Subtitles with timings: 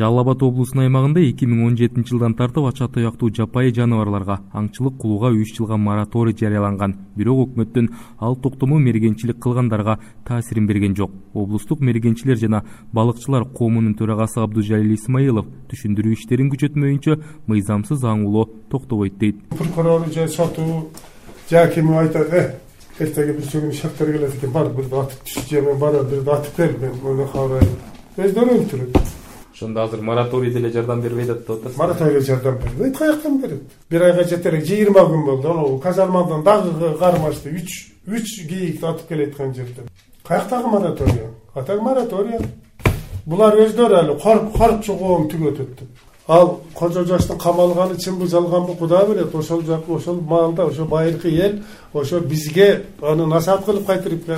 [0.00, 4.96] жалал абад облусунун аймагында эки миң он жетинчи жылдан тартып ача туяктуу жапайы жаныбарларга аңчылык
[5.02, 6.94] кылууга үч жылга мораторий жарыяланган.
[7.16, 11.12] Бирок өкмөттүн ал токтому мергенчилик кылгандарга таасирин берген жок.
[11.34, 19.18] Облустук мергенчилер жана балыкчылар коомунун төрагасы абдужалил исмаилов түшүндүрүү иштерин күчөтмөйүнчө мыйзамсыз аң улоо токтобойт
[19.18, 19.36] дейт.
[19.50, 20.88] Прокурор же сотуу
[21.50, 22.54] же ким айтат э
[23.00, 26.76] эртеге бүрсөгүн шахтер келет экен бар бирди атып түш же мен барып бирди атып бер
[26.80, 27.76] мен муну кабарайын
[28.16, 33.62] өздөрү өлтүрөт ошондо азыр мораторий деле жардам бербейт деп атасыз мораторий жардам бербейт каяктан берет?
[33.88, 35.50] Бир айга жетер жыйырма күн болду.
[35.50, 39.88] Анау казармадан дагы кармашты үч үч кийик атып келаткан жерден.
[40.26, 41.26] Каяктагы мораторий?
[41.54, 42.38] Атеги мораторий?
[43.26, 45.88] Булар өздөрү али корукчу коом түгөтөт деп.
[46.30, 51.62] Ал кожо жаштын камалганы чынбы жалганбы кудай билет ошол жак ошол маалда ошо байыркы эл
[51.92, 54.30] ошо бизге аны насаат кылып кайтырып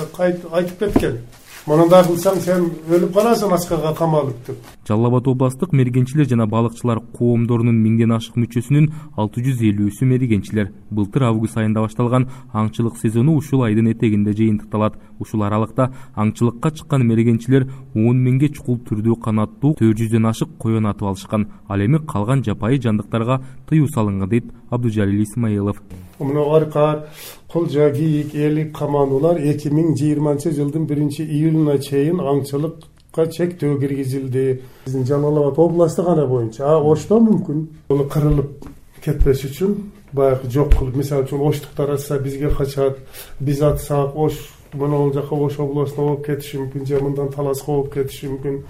[0.51, 1.19] айтып кеткен
[1.63, 4.65] мындай кылсаң сен өлүп каласың аскага камалып деп.
[4.87, 10.73] Жалал абад областтык мергенчилер жана балыкчылар коомдорунун миңден ашык мүчөсүнүн алты жүз элүүсү мергенчилер.
[10.91, 14.99] Былтыр август айында башталган аңчылык сезону ушул айдын этегинде жыйынтыкталат.
[15.19, 21.13] Ушул аралыкта аңчылыкка чыккан мергенчилер он миңге чукул түрдүү канаттуу төрт жүздөн ашык коен атып
[21.13, 21.47] алышкан.
[21.69, 23.39] Ал эми калган жапайы жандыктарга
[23.69, 25.79] тыюу салынган дейт абдужалил исмаилов
[26.19, 27.05] мына аркар
[27.51, 34.61] кулжа кийик элик камануулар эки миң жыйырманчы жылдын биринчи июлуна чейин аңчылыкка чектөө киргизилди.
[34.85, 37.67] Биздин жалал абад областы гана боюнча а ошто мүмкүн?
[37.89, 38.65] Бул кырылып
[39.05, 39.77] кетпеш үчүн
[40.13, 42.97] баягы жок кылып мисалы үчүн оштуктар атса бизге качат
[43.39, 44.39] биз атсак ош
[44.73, 48.63] моногул жака ош областуна болуп кетиши мүмкүн же мындан таласка болуп кетиши мүмкүн.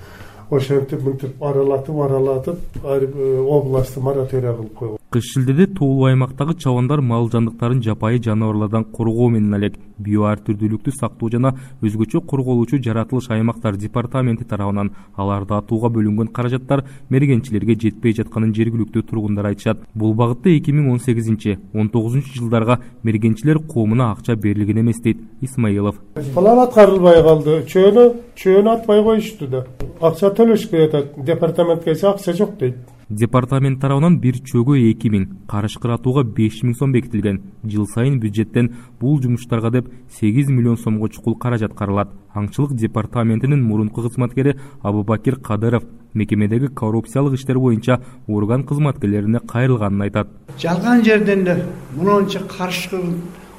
[0.51, 7.27] Ошентип мынтип аралатып аралатып э, областты мораторий кылып койгон кыш шилдеде тоолуу аймактагы чабандар мал
[7.29, 11.51] жандыктарын жапайы жаныбарлардан коргоо менен элек био ар түрдүүлүктү сактоо жана
[11.85, 16.81] өзгөчө корголуучу жаратылыш аймактар департаменти тарабынан аларды атууга бөлүнгөн каражаттар
[17.13, 19.83] мергенчилерге жетпей жатканын жергиликтүү тургундар айтышат.
[19.93, 25.21] Бул багытта эки миң он сегизинчи он тогузунчу жылдарга мергенчилер коомуна акча берилген эмес дейт.
[25.41, 26.01] Исмаилов.
[26.33, 27.61] План аткарылбай калды.
[27.69, 29.65] Чөөнө чөөнү атпай коюшту да.
[30.01, 36.23] Акча төлөшпөй атат департаментке акча жок дейт департамент тарабынан бир чөгө эки миң карышкыр атууга
[36.23, 37.41] беш миң сом бекитилген.
[37.63, 42.09] Жыл сайын бюджеттен бул жумуштарга деп сегиз миллион сомго чукул каражат каралат.
[42.33, 50.27] Аңчылык департаментинин мурунку кызматкери абубакир кадыров мекемедеги коррупциялык иштер боюнча орган кызматкерлерине кайрылганын айтат.
[50.59, 51.65] Жалган жерден эле
[51.95, 53.01] монча карышкыр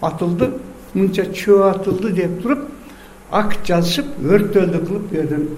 [0.01, 0.51] атылды
[0.95, 2.67] мынча чөө атылды деп туруп
[3.31, 5.49] акт жазышып өрттөлдү кылып бул жерден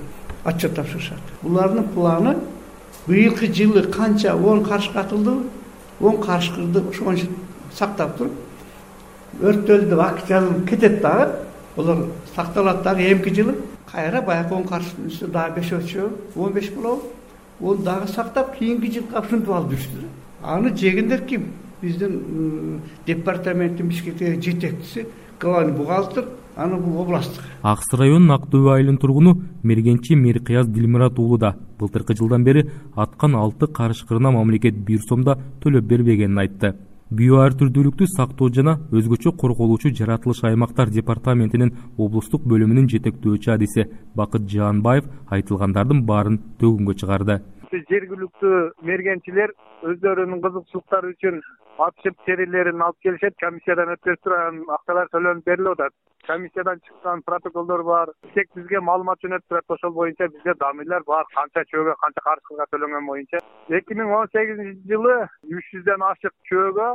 [0.44, 1.20] отчет тапшырышат.
[1.42, 2.36] Булардын планы
[3.06, 5.46] быйылкы жылы канча он карышкы атылдыбы
[6.00, 7.26] он карышкырды ошончо
[7.72, 8.32] сактап туруп
[9.40, 11.32] өрттөлдү деп акт жазылып кетет дагы.
[11.76, 13.56] Олор сакталат дагы эмки жылы.
[13.90, 17.12] Кайра баягы он карышкынын үстүнө дагы беш очо он беш болобу
[17.60, 21.52] оны дагы сактап кийинки жылга ушинтип алып жүрүштү да аны жегендер ким?
[21.82, 25.06] Биздин департаменттин бишкектеги жетекчиси
[25.40, 31.18] главный бухгалтер аны бул областтык ак сы районунун ак дөбө айылынын тургуну мергенчи миркыяз дилмурат
[31.18, 31.56] уулу да.
[31.78, 36.74] Былтыркы жылдан бери аткан алты карышкырына мамлекет бир сом да төлөп бербегенин айтты.
[37.10, 43.84] Био ар түрдүүлүктү сактоо жана өзгөчө корголуучу жаратылыш аймактар департаментинин облустук бөлүмүнүн жетектөөчү адиси
[44.18, 47.38] бакыт жаанбаев айтылгандардын баарын төгүнгө чыгарды
[47.72, 49.52] жергиликтүү мергенчилер
[49.90, 51.40] өздөрүнүн кызыкчылыктары үчүн
[51.86, 53.36] атышып терилерин алып келишет.
[53.42, 55.94] Комиссиядан өткөзүп анан акчалар төлөнүп берилип атат.
[56.26, 58.12] Комиссиядан чыккан протоколдор бар.
[58.34, 59.76] Тек бизге маалымат жөнөтүп турат.
[59.76, 61.28] Ошол боюнча бизде данныйлар бар.
[61.34, 63.42] Канча чөөгө канча карышкырга төлөнгөн боюнча.
[63.68, 65.16] Эки миң он сегизинчи жылы
[65.52, 66.90] үч жүздөн ашык чөөгө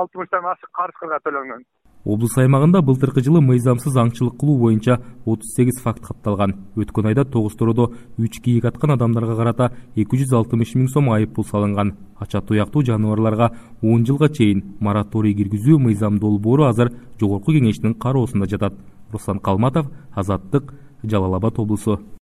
[0.00, 1.64] алтымыштан ашык карышкырга төлөнгөн
[2.04, 7.54] облус аймагында былтыркы жылы мыйзамсыз аңчылык кылуу боюнча отуз сегиз факт катталган өткөн айда тогуз
[7.54, 11.94] тороодо үч кийик аткан адамдарга карата эки жүз алтымыш миң сом айып пул салынган.
[12.18, 13.52] Ача туяктуу жаныбарларга
[13.82, 18.74] он жылга чейин мораторий киргизүү мыйзам долбоору азыр жогорку кеңештин кароосунда жатат.
[19.12, 22.00] Руслан калматов азаттык жалал абад облусу